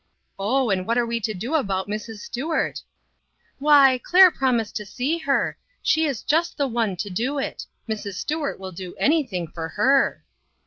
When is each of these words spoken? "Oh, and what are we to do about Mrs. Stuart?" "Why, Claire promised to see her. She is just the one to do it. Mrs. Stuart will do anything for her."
"Oh, 0.39 0.71
and 0.71 0.87
what 0.87 0.97
are 0.97 1.05
we 1.05 1.19
to 1.19 1.33
do 1.35 1.53
about 1.53 1.87
Mrs. 1.87 2.21
Stuart?" 2.21 2.81
"Why, 3.59 4.01
Claire 4.03 4.31
promised 4.31 4.75
to 4.77 4.83
see 4.87 5.19
her. 5.19 5.59
She 5.83 6.07
is 6.07 6.23
just 6.23 6.57
the 6.57 6.67
one 6.67 6.95
to 6.95 7.09
do 7.11 7.37
it. 7.37 7.67
Mrs. 7.87 8.15
Stuart 8.15 8.59
will 8.59 8.71
do 8.71 8.95
anything 8.95 9.47
for 9.47 9.67
her." 9.69 10.23